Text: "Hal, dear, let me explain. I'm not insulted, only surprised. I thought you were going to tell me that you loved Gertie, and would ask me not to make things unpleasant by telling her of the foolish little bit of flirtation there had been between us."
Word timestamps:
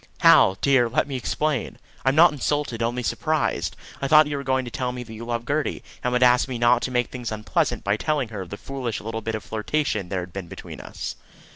"Hal, 0.21 0.57
dear, 0.61 0.89
let 0.89 1.07
me 1.07 1.15
explain. 1.15 1.77
I'm 2.03 2.15
not 2.15 2.31
insulted, 2.33 2.81
only 2.81 3.03
surprised. 3.03 3.75
I 4.01 4.07
thought 4.07 4.25
you 4.25 4.35
were 4.35 4.43
going 4.43 4.65
to 4.65 4.71
tell 4.71 4.91
me 4.91 5.03
that 5.03 5.13
you 5.13 5.23
loved 5.25 5.47
Gertie, 5.47 5.83
and 6.03 6.11
would 6.11 6.23
ask 6.23 6.47
me 6.47 6.57
not 6.57 6.81
to 6.81 6.89
make 6.89 7.11
things 7.11 7.31
unpleasant 7.31 7.83
by 7.83 7.97
telling 7.97 8.29
her 8.29 8.41
of 8.41 8.49
the 8.49 8.57
foolish 8.57 8.99
little 8.99 9.21
bit 9.21 9.35
of 9.35 9.43
flirtation 9.43 10.09
there 10.09 10.21
had 10.21 10.33
been 10.33 10.47
between 10.47 10.79
us." 10.81 11.17